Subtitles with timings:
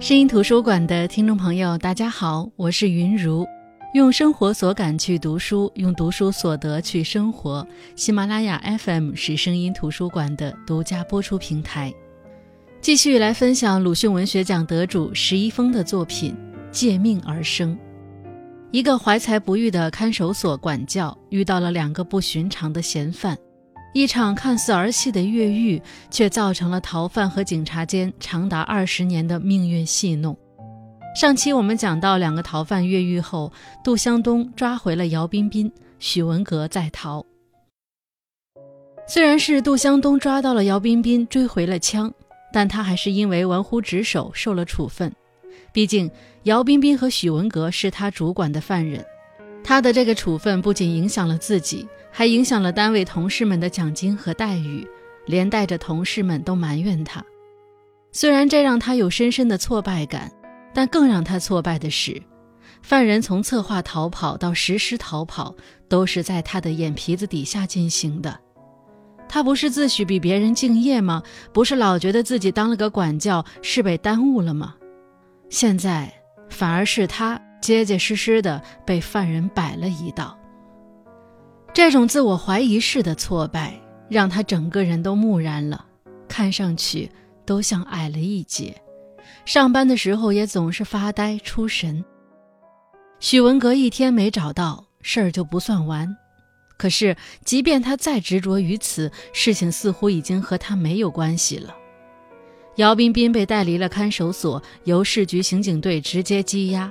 [0.00, 3.44] 声音图书馆的听众朋友，大家好，我是云如，
[3.94, 7.66] 用生活所感去读书，用读书所得去生活。
[7.96, 11.92] 喜马拉雅 FM 是声音图书馆的独家播出平台。
[12.80, 16.32] 继续来分享鲁迅文学奖得主石一峰的作品
[16.70, 17.74] 《借命而生》。
[18.70, 23.36] 一个怀才不遇的看守所管教遇到了两个不寻常的嫌犯。
[23.94, 30.36] 一场看似儿戏的越狱，却造成了逃犯和警察间长达二十年的命运戏弄。
[31.16, 33.50] 上期我们讲到，两个逃犯越狱后，
[33.82, 37.24] 杜湘东抓回了姚彬彬，许文革在逃。
[39.08, 42.12] 虽然是杜湘东抓到了姚彬彬，追回了枪，
[42.52, 45.12] 但他还是因为玩忽职守受了处分。
[45.72, 46.08] 毕竟
[46.44, 49.04] 姚彬彬和许文革是他主管的犯人，
[49.62, 51.88] 他的这个处分不仅影响了自己。
[52.10, 54.84] 还影响了单位同事们的奖金和待遇，
[55.26, 57.24] 连带着同事们都埋怨他。
[58.10, 60.32] 虽然这让他有深深的挫败感，
[60.74, 62.20] 但更让他挫败的是，
[62.82, 65.54] 犯人从策划逃跑到实施逃跑，
[65.88, 68.36] 都是在他的眼皮子底下进行的。
[69.28, 71.22] 他不是自诩比别人敬业吗？
[71.52, 74.74] 不是老觉得自己当了个管教是被耽误了吗？
[75.50, 76.12] 现在
[76.48, 80.38] 反而是他结结实实的被犯人摆了一道。
[81.74, 83.78] 这种自我怀疑式的挫败，
[84.08, 85.84] 让他整个人都木然了，
[86.26, 87.10] 看上去
[87.44, 88.74] 都像矮了一截。
[89.44, 92.04] 上班的时候也总是发呆出神。
[93.20, 96.16] 许文革一天没找到事儿就不算完，
[96.76, 101.74] 可是即便他再执着于此，事情似乎已经和他没有关系了。
[102.76, 106.90] 姚彬彬被带离了看守所，由市局刑警队直接羁押。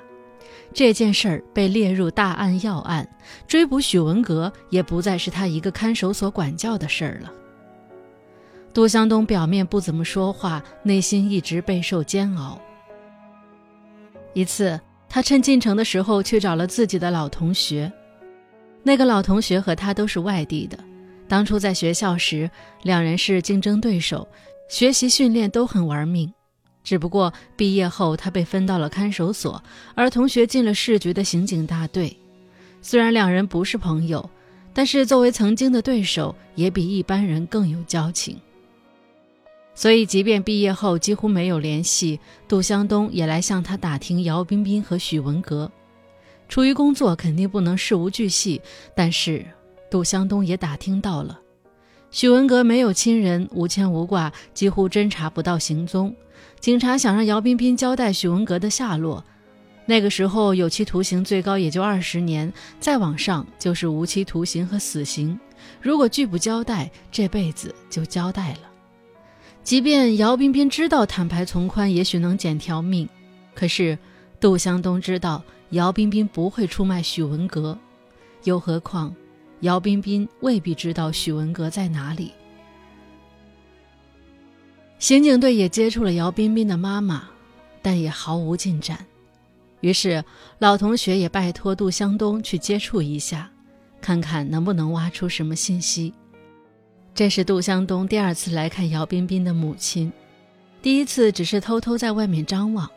[0.74, 3.08] 这件事儿被列入大案要案，
[3.48, 7.32] 追捕许文革也不再是他一个看守所管教的事儿了。
[8.74, 12.62] 杜湘东表面不怎么说话，内心一直备受煎熬。
[14.34, 17.92] 一次，他趁进城的时候去找了自己的老同学，
[18.84, 20.78] 那个老同学和他都是外地的，
[21.28, 22.48] 当初在学校时，
[22.84, 24.28] 两人是竞争对手，
[24.70, 26.32] 学习训练都很玩命。
[26.88, 29.62] 只不过毕业后，他被分到了看守所，
[29.94, 32.16] 而同学进了市局的刑警大队。
[32.82, 34.30] 虽然两人不是朋友，
[34.74, 38.40] 但是作为曾经的对手，也比一般人更有交情。
[39.76, 45.70] 所以，即便毕业后几乎没有联系，杜湘东也来向他打听姚彬彬和许文革。
[46.48, 48.62] 出于工作，肯定不能事无巨细，
[48.96, 49.46] 但是
[49.92, 51.38] 杜湘东也打听到了，
[52.12, 56.16] 许文革没有亲人，无牵无挂，几乎侦查不到行踪。
[56.60, 59.24] 警察想让姚彬彬交代许文革的下落，
[59.86, 65.40] 那个时候有期徒刑最高也就二十年，再往上就是无期徒刑和死刑。
[65.82, 68.60] 如果拒不交代，这辈子就交代了。
[69.64, 73.08] 即便姚彬彬知道坦白从宽也许能捡条命，
[73.54, 73.98] 可是
[74.40, 77.78] 杜湘东知道姚彬彬不会出卖许文革，
[78.44, 79.14] 又何况
[79.62, 82.32] 姚彬彬未必知道许文革在哪里。
[85.00, 87.30] 刑警队也接触了姚彬彬的妈妈，
[87.82, 89.06] 但也毫无进展。
[89.82, 90.24] 于是
[90.58, 93.52] 老同学也拜托杜湘东去接触一下，
[94.02, 96.12] 看看能不能挖出什么信息。
[97.14, 100.12] 这是杜湘东第二次来看姚彬彬的母亲，
[100.82, 102.90] 第一次只是偷偷在外面张望。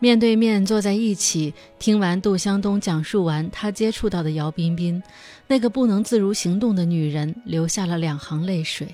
[0.00, 5.00] 面对面坐在一起，听完杜湘东讲述完他接触到的姚彬彬，
[5.46, 8.92] 那个不能自如行动的女人流下了两行泪水。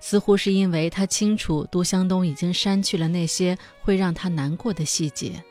[0.00, 5.42] 似乎是因为他清楚杜湘东已经删去了那些会让他难过的细节，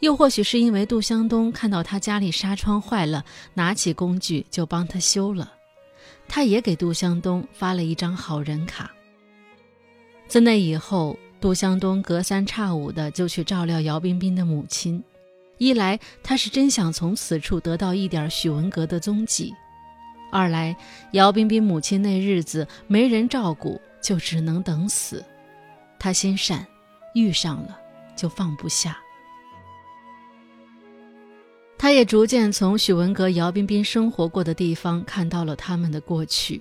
[0.00, 3.24] 又或许是因为杜湘东看到他家里纱窗坏了，
[3.54, 5.52] 拿起工具就帮他修了，
[6.28, 8.90] 他也给杜湘东发了一张好人卡。
[10.26, 15.02] 自那以后，杜湘东隔三差五的就去照料姚彬彬的母亲，
[15.58, 19.54] 一来他是真想从此处得到一点许文革的踪迹。
[20.34, 20.76] 二来，
[21.12, 25.24] 姚彬彬母亲那日子没人照顾，就只能等死。
[25.96, 26.66] 他心善，
[27.14, 27.78] 遇上了
[28.16, 28.98] 就放不下。
[31.78, 36.60] 他也逐渐从许文革、姚彬彬生活过的地方看到了他们的过去，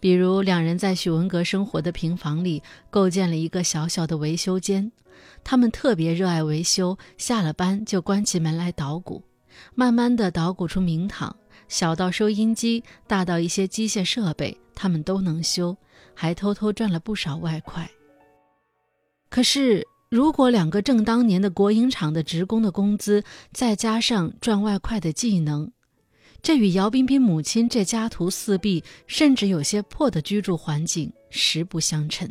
[0.00, 4.90] 比如两人在许文革生活的平房里构建了一个小小的维修间，
[5.44, 9.22] 他们特别热爱维修，下了班就关起门来捣鼓，
[9.74, 11.36] 慢慢的捣鼓出名堂。
[11.68, 15.76] 小到收音机，大到一些机械设备，他们都能修，
[16.14, 17.88] 还偷偷赚了不少外快。
[19.28, 23.22] 可是，如果两个正当年的国营厂的职工的工资，
[23.52, 25.70] 再加上赚外快的技能，
[26.40, 32.26] 这与姚彬彬母亲这家徒四壁，甚至有些破的居住环境实不相称。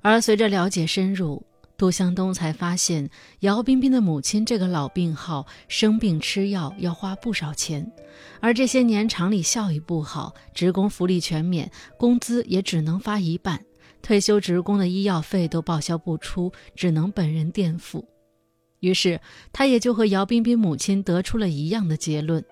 [0.00, 1.44] 而随着了解深入，
[1.76, 7.92] 杜向东才发现，姚彬彬的母亲这个老病号生病吃药要花不少钱，
[8.40, 13.62] 而这些年厂里效益不好，职工福利全免，工资也只能发一半，
[14.00, 18.08] 退休职工的医药费都报销不出，只能本人垫付。
[18.80, 19.20] 于是，
[19.52, 22.42] 他也就和姚彬彬母亲得出了一样的结论：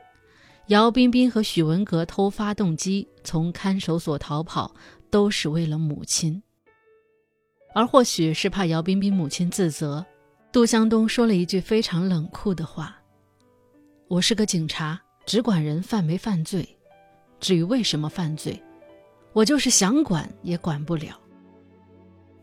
[0.69, 4.75] 姚彬彬和许文革偷发动机从看守所逃跑，
[5.11, 6.43] 都是为了母亲。
[7.75, 10.05] 而或许是怕姚彬彬母亲自责，
[10.53, 12.97] 杜湘东说了一句非常冷酷的话
[14.07, 16.67] ：“我是个警察，只管人犯没犯罪，
[17.41, 18.63] 至于为什么犯罪，
[19.33, 21.21] 我就是想管也管不了。”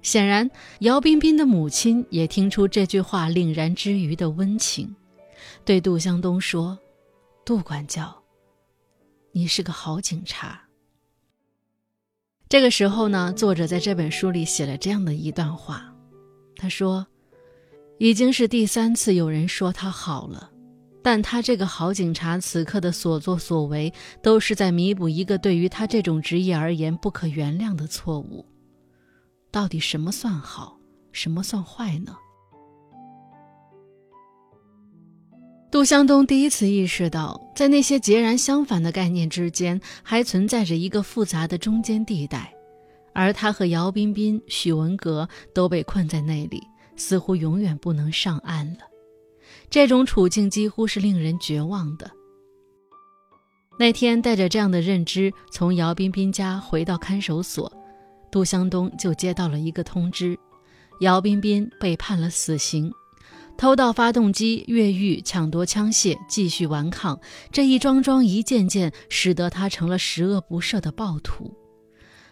[0.04, 0.50] 显然，
[0.80, 4.94] 姚彬彬的母亲也听出这句话凛然之余的温情，
[5.64, 6.78] 对杜湘东说
[7.46, 8.14] ：“杜管教，
[9.32, 10.62] 你是个好警察。”
[12.52, 15.86] 这个时候呢，作者在这本书里写了这样的一段话，
[16.58, 17.08] 他说
[17.98, 20.52] ：“已经是第三次有人说他好了，
[21.02, 28.46] 但他这个好警察此刻的所作所为，都是在弥补一个对于他这种职业而言不可原谅的错误。
[29.50, 30.78] 到底什么算好，
[31.14, 32.18] 什么算坏呢？”
[35.72, 42.54] 杜湘东第一次意识到，在那些截然相反的概念之间，还存在着一个复杂的中间地带，
[43.14, 46.62] 而他和姚彬彬、许文革都被困在那里，
[46.98, 48.80] 似乎永远不能上岸了。
[49.70, 52.12] 这种处境几乎是令人绝望的。
[53.80, 57.72] 那天，带着这样的认知从姚彬彬家回到看守所，
[58.30, 60.38] 杜湘东就接到了一个通知：
[61.00, 62.92] 姚彬彬被判了死刑。
[63.62, 67.22] 偷盗发动机、越狱、抢夺枪械、继续顽抗，
[67.52, 71.56] 这一桩桩、一件件，使得他成了十恶不赦的暴徒。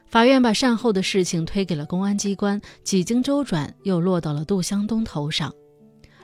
[0.08, 5.54] 法院把善后的事情推给了公安机关，几经周转，又落到了杜湘东头上。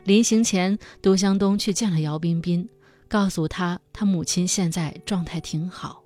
[0.06, 2.68] 临行前，杜湘东去见了姚彬彬，
[3.08, 6.02] 告诉他他母亲现在状态挺好。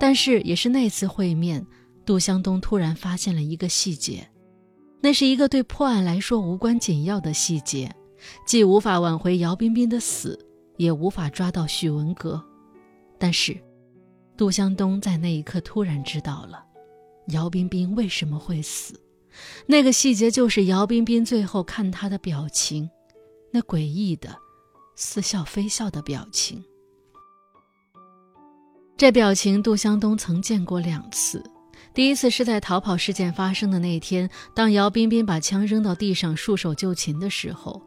[0.00, 1.66] 但是，也是那次会面，
[2.06, 4.26] 杜湘东突然发现了一个细节。
[5.04, 7.94] 那是一个对破案来说无关紧要的细节，
[8.46, 10.38] 既无法挽回姚彬彬的死，
[10.78, 12.42] 也无法抓到许文革。
[13.18, 13.54] 但是，
[14.34, 16.64] 杜湘东在那一刻突然知道了，
[17.26, 18.98] 姚彬彬为什么会死。
[19.66, 22.88] 那个细节就是姚彬彬最后看他的表情，
[23.50, 24.34] 那诡异的
[24.96, 26.64] 似笑非笑的表情。
[28.96, 31.44] 这表情，杜湘东曾见过两次。
[31.94, 37.80] 第一次是在逃跑事件发生的那天，当姚彬彬把枪扔到地上束手就擒的时候；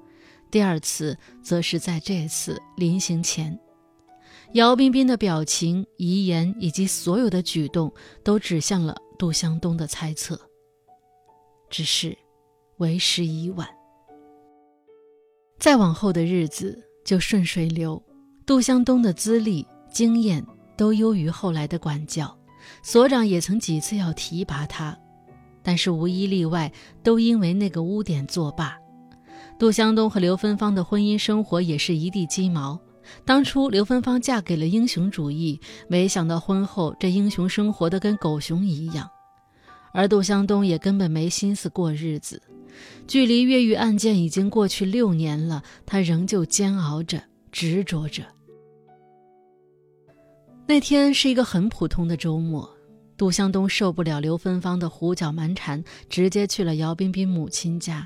[0.50, 3.59] 第二次则是在这次临行前，
[4.54, 7.94] 姚彬彬的表情、遗言以及所有的举动
[8.24, 10.39] 都指向了杜湘东的猜测。
[11.69, 12.18] 只是，
[12.77, 13.68] 为时已晚。
[15.59, 18.01] 再往后的日子就顺水流，
[18.45, 20.42] 杜湘东的资历、经验
[20.77, 22.33] 都优于后来的管教。
[22.81, 24.98] 所长也曾几次要提拔他，
[25.62, 26.72] 但是无一例外
[27.04, 28.78] 都因为那个污点作罢。
[29.60, 32.80] 杜湘东和刘芬芳的婚姻生活也是一地鸡毛。
[33.24, 39.09] 当初刘芬芳嫁给了英雄主义，没想到婚后这英雄生活的跟狗熊一样，
[39.94, 42.42] 而杜湘东也根本没心思过日子。
[43.07, 48.24] 距离越狱案件已经过去六年了，他仍旧煎熬着，执着着。
[50.68, 52.69] 那天是一个很普通的周末，
[53.16, 58.06] 杜湘东受不了刘芬芳的胡搅蛮缠，直接去了姚彬彬母亲家。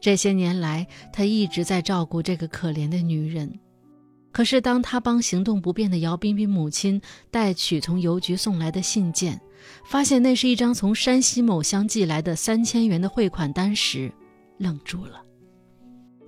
[0.00, 3.60] 这些年来，他一直在照顾这个可怜的女人。
[4.32, 6.98] 可是，当他帮行动不便的姚彬彬母亲
[7.30, 9.38] 带取从邮局送来的信件，
[9.84, 14.10] 发现那是一张从山西某乡寄来的三千元的汇款单时，
[14.56, 15.22] 愣住了。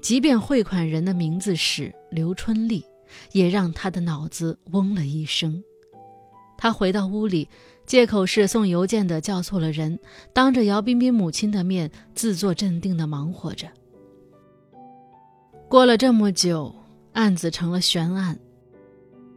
[0.02, 2.84] 即便汇款人的名字是刘春丽。
[3.32, 5.62] 也让他的脑子嗡了一声。
[6.56, 7.48] 他回到屋里，
[7.86, 9.98] 借口是送邮件的叫错了人，
[10.32, 13.66] 当着姚彬彬母亲的面自作镇定地忙活着。
[15.68, 16.74] 过了这么久，
[17.14, 18.38] 案子成了悬案。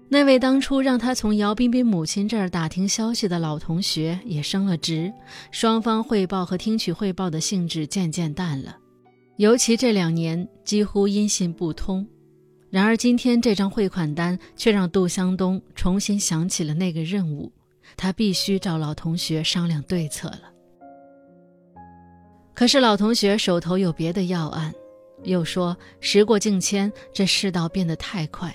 [0.07, 5.11] 那位当初让他从姚彬彬母亲这儿打听消息的老同学也升了职，
[5.49, 8.77] 双方汇报和听取汇报的兴致渐渐淡了，
[9.37, 12.05] 尤其这两年几乎音信不通。
[12.69, 17.51] 然而，今天这张汇款单却让杜湘东重新想起了那个任务，
[17.95, 20.51] 他必须找老同学商量对策了。
[22.53, 24.73] 可是老同学手头有别的要案，
[25.23, 28.53] 又说时过境迁，这世道变得太快。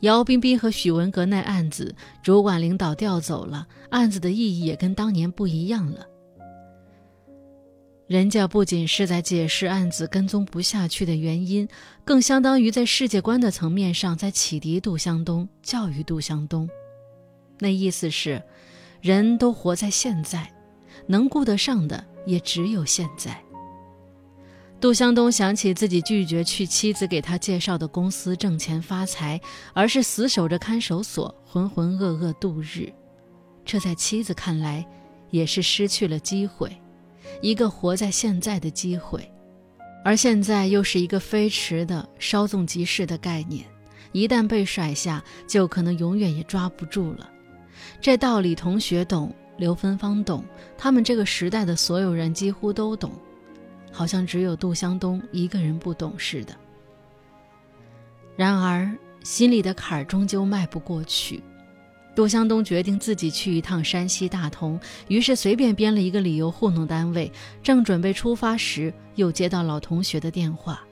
[0.00, 6.06] 姚彬彬和许文革那案子，主管领导调走了，案子的意义也跟当年不一样了。
[8.06, 11.66] 人家不仅是在解释案子跟踪不下去的原因，
[12.04, 16.68] 更相当于在世界观的层面上在启迪杜向东、教育杜向东。
[17.58, 18.42] 那意思是，
[19.00, 20.52] 人都活在现在，
[21.06, 23.40] 能顾得上的也只有现在。
[24.78, 29.40] 杜向东想起自己拒绝去妻子给他介绍的公司挣钱发财，
[29.72, 32.92] 而是死守着看守所，浑浑噩噩度日。
[33.64, 34.86] 这在妻子看来，
[35.30, 36.70] 也是失去了机会，
[37.40, 39.30] 一个活在现在的机会。
[40.04, 43.64] 而现在又是一个飞驰的、稍纵即逝的概念，
[44.12, 47.30] 一旦被甩下，就可能永远也抓不住了。
[48.00, 50.44] 这道理，同学懂，刘芬芳懂，
[50.76, 53.10] 他们这个时代的所有人几乎都懂。
[53.90, 56.52] 好像只有杜湘东一个人不懂似的。
[58.36, 58.90] 然而
[59.22, 61.40] 心里的坎儿终究迈不过去。
[62.14, 64.78] 杜湘东决定自己去一趟山西大同，
[65.08, 67.30] 于是随便编了一个理由糊弄单位。
[67.62, 70.82] 正准备出发时，又接到老同学的电话。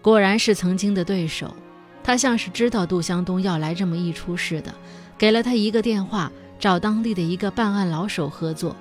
[0.00, 1.54] 果然是曾经的对手，
[2.02, 4.74] 他像是知道杜湘东要来这么一出似的，
[5.18, 8.74] 给了他一个电话，找当地的一个办案老手合作，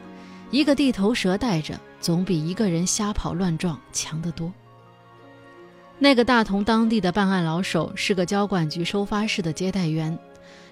[0.51, 1.79] 一个地头蛇带着。
[1.99, 4.53] 总比一个人瞎跑乱撞强得多。
[5.97, 10.17] 那个大同当地的办案老手是个交管局收发室的接待员，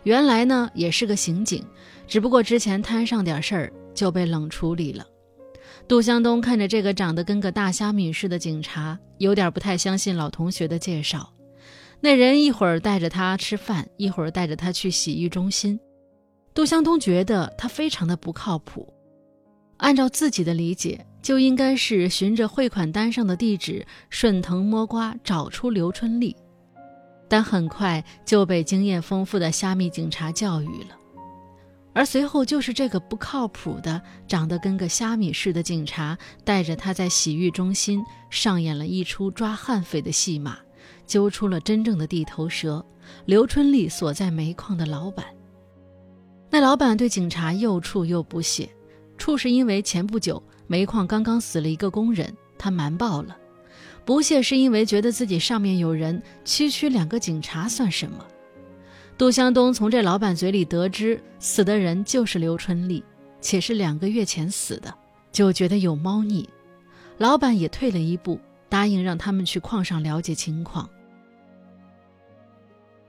[0.05, 1.61] 原来呢也是个刑警，
[2.07, 5.05] 只不过之前摊上点事儿就被冷处理了。
[5.87, 11.33] 杜湘东看着这个长得跟个大虾米似的警察，有点不太相信老同学的介绍。
[11.99, 15.79] 那人一会儿带着他吃饭，一会儿带着他去洗浴中心。
[16.53, 18.93] 杜湘东觉得他非常的不靠谱。
[19.77, 21.05] 按照自己的理解。
[21.25, 26.35] 就应该是循着汇款单上的地址顺藤摸瓜找出刘春丽，
[27.27, 30.97] 但很快就被经验丰富的虾米警察教育了。
[31.93, 40.57] 而随后就是这个不靠谱的、长得跟个虾米似的警察，带着他在洗浴中心上演了一出抓悍匪的戏码，
[41.07, 42.85] 揪出了真正的地头蛇——
[43.25, 45.25] 刘春丽所在煤矿的老板。
[46.49, 48.69] 那老板对警察又怵又不屑，
[49.17, 50.41] 怵是因为前不久。
[50.67, 53.37] 煤矿刚刚死了一个工人，他瞒报了。
[54.05, 58.23] 不屑是因为觉得自己上面有人，区区两个警察算什么？
[59.17, 63.03] 杜湘东从这老板嘴里得知死的人就是刘春丽，
[63.41, 64.93] 且是两个月前死的，
[65.31, 66.47] 就觉得有猫腻。
[67.17, 70.87] 老板也退了一步，答应让他们去矿上了解情况。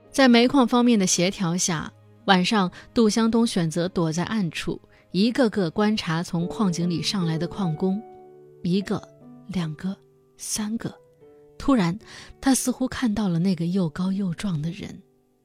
[0.09, 1.91] 在煤矿方面的协调下，
[2.25, 4.81] 晚上杜湘东选择躲在暗处。
[5.11, 8.01] 一个个观察从矿井里上来的矿工，
[8.63, 9.01] 一个、
[9.47, 9.95] 两个、
[10.37, 10.93] 三个。
[11.57, 11.97] 突然，
[12.39, 15.01] 他似乎看到了那个又高又壮的人，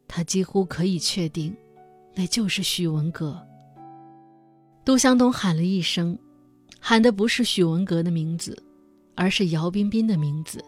[0.06, 1.56] 他几乎可以确定，
[2.14, 3.44] 那就是许文革。
[4.84, 6.18] 杜湘东喊了一声，
[6.78, 8.62] 喊的不是许文革的名字，
[9.14, 10.62] 而是姚彬彬的名字。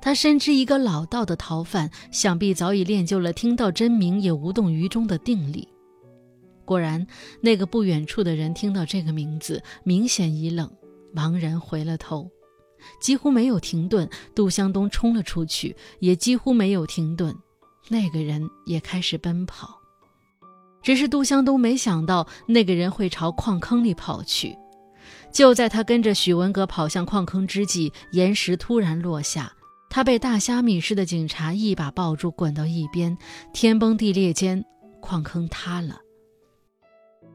[0.00, 5.66] 他深知一个老道的逃犯，想必早已练就了听到真名也无动于衷的定力。
[6.64, 7.04] 果然，
[7.40, 10.70] 那个不远处的人听到这个名字，明显一愣，
[11.12, 12.30] 茫然回了头，
[13.00, 14.08] 几乎没有停顿。
[14.34, 17.34] 杜湘东冲了出去，也几乎没有停顿。
[17.88, 19.78] 那个人也开始奔跑，
[20.82, 24.56] 只是杜湘东没想到那个人会朝矿坑里跑去。
[25.32, 29.52] 就在他跟着许文革跑向矿坑之际，岩石突然落下，
[29.88, 33.16] 他被大虾米似的警察一把抱住，滚到一边。
[33.52, 34.64] 天崩地裂间，
[35.00, 36.00] 矿坑塌了。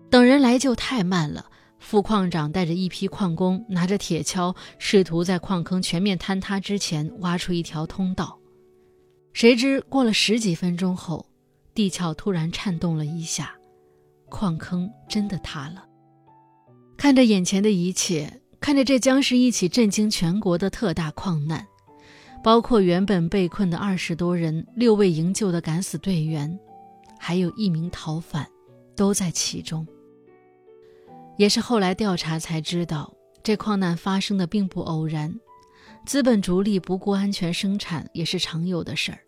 [0.10, 1.48] 等人来救太慢了，
[1.84, 8.40] 副矿长带着一批矿工，拿着铁锹，试图在矿坑全面坍塌之前挖出一条通道。
[9.34, 11.28] 谁知过了十几分钟后，
[11.76, 13.54] 地壳突然颤动了一下，
[14.30, 15.84] 矿坑真的塌了。
[16.96, 21.68] 看着眼前的一切，看着这将是一起震惊全国的特大矿难，
[22.42, 26.58] 包括原本被困的二十多人、六位营救的敢死队员，
[27.20, 28.48] 还有一名逃犯，
[28.96, 29.86] 都在其中。
[31.38, 35.34] 也是后来调查才知道，这矿难发生的并不偶然，
[36.06, 39.20] 资本逐利不顾安全生产也是常有的事儿。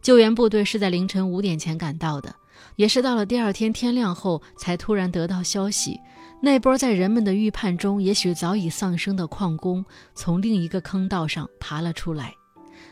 [0.00, 2.34] 救援部队是在凌晨五点前赶到的，
[2.76, 6.00] 也是到了第二天天亮后才突然得到消息，
[6.40, 12.34] 那波在人们的预判中也许早已丧生的矿工从另一个坑道上爬了出来。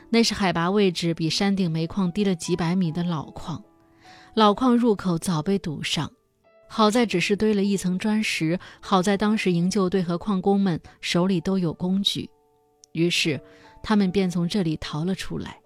[0.09, 3.61] 那是海拔位置比山顶煤矿低了几百米的老矿，
[4.35, 6.11] 老矿入口早被堵上。
[6.73, 12.31] 好在只是堆了一层砖石，好在当时营救队和矿工们手里都有工具，
[12.93, 13.41] 于是
[13.83, 15.59] 他们便从这里逃了出来。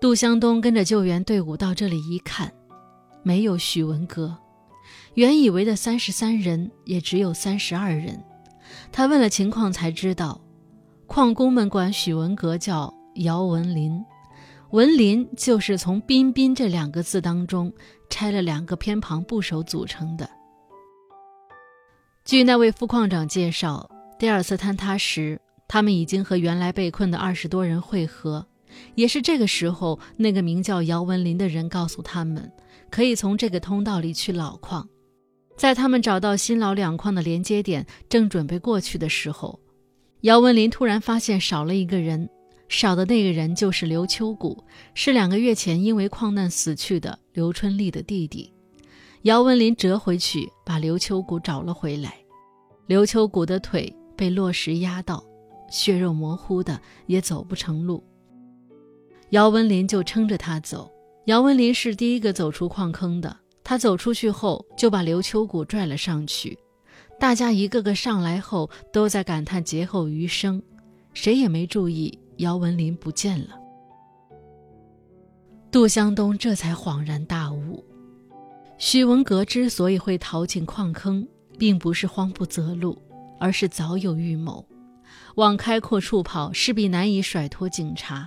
[0.00, 2.50] 杜湘东跟着救援队伍到这里一看，
[3.22, 4.34] 没有许文革，
[5.12, 8.18] 原以为的三十三人也只有三十二人，
[8.90, 10.40] 他问了情况，才知道，
[11.06, 14.02] 矿工们管许文革叫姚文林，
[14.76, 17.72] 文林就是从“彬彬”这两个字当中
[18.10, 20.28] 拆了两个偏旁部首组成的。
[22.26, 28.46] 据那位副矿长介绍，第二次坍塌时，他们已经和原来被困的二十多人会合。
[28.94, 32.52] 也是这个时候，那个名叫姚文林的人告诉他们，
[32.90, 34.86] 可以从这个通道里去老矿。
[35.56, 39.58] 在他们找到新老两矿的连接点，正准备过去的时候，
[40.20, 42.28] 姚文林突然发现少了一个人，
[42.68, 48.52] 少的那个人就是刘秋谷，是两个月前因为矿难死去的刘春丽的弟弟。
[49.22, 52.14] 姚文林折回去，把刘秋谷找了回来。
[52.86, 55.24] 刘秋谷的腿被落石压到，
[55.70, 58.02] 血肉模糊的，也走不成路。
[59.30, 60.90] 姚文林就撑着他走。
[61.26, 66.56] 姚文林是第一个走出矿坑的，他走出去后就把刘秋谷拽了上去。
[67.18, 70.62] 大家一个个上来后，都在感叹劫后余生，
[71.14, 73.58] 谁也没注意姚文林不见了。
[75.70, 77.84] 杜湘东这才恍然大悟。
[78.78, 81.26] 许文革之所以会逃进矿坑，
[81.58, 83.00] 并不是慌不择路，
[83.40, 84.66] 而是早有预谋。
[85.36, 88.26] 往开阔处跑，势必难以甩脱警察；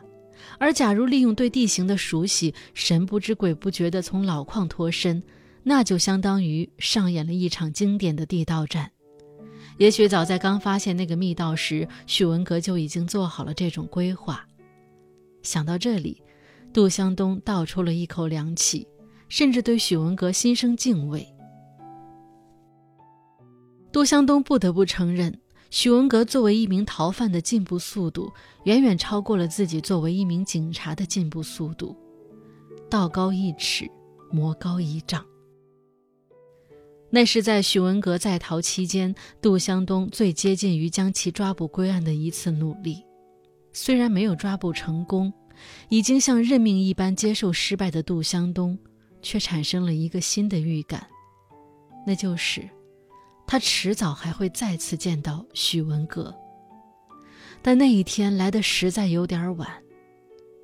[0.60, 5.22] 而假如利用对地形的熟悉，神不知鬼不觉地从老矿脱身，
[5.64, 8.92] 那就相当于上演了一场经典的地道战。
[9.80, 14.46] 也许早在刚发现那个密道时，许文革就已经做好了这种规划。
[15.42, 16.22] 想到这里，
[16.72, 18.88] 杜湘东倒出了一口凉气。
[19.30, 21.24] 甚至对许文革心生敬畏。
[23.92, 28.34] 杜湘东不得不承认，许文革作为一名逃犯的进步速度，
[28.64, 31.96] 远远超过了自己作为一名警察的进步速度。
[32.90, 33.88] 道高一尺，
[34.32, 35.24] 魔高一丈。
[37.12, 43.04] 那是在许文革在逃期间，杜湘东最接近于将其抓捕归案的一次努力。
[43.74, 45.34] 虽然没有抓捕成功，
[45.90, 48.78] 已经像认命一般接受失败的杜湘东。
[49.22, 51.06] 却产生了一个新的预感，
[52.08, 52.70] 那就是
[53.46, 56.34] 他迟早还会再次见到许文革。
[57.62, 59.70] 但那一天来的实在有点晚，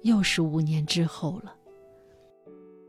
[0.03, 1.53] 又是五年之后了。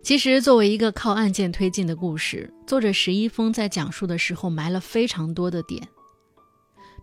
[0.07, 5.83] 其实，作为一个靠案件推进的故事，作者石一峰在讲述的时候埋了非常多的点，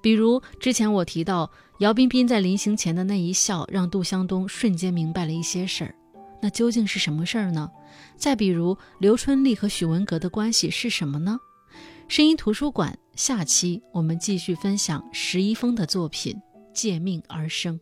[0.02, 5.94] 比如之前我提到姚彬彬在临行前的那一笑，让杜湘东瞬间明白了一些事儿。
[6.42, 7.70] 那究竟是什么事儿呢？
[8.16, 11.38] 再比如，刘春丽和许文革的关系是什么呢？
[12.08, 16.34] 声音图书馆下期我们继续分享石一峰的作品
[16.74, 17.78] 《借命而生》。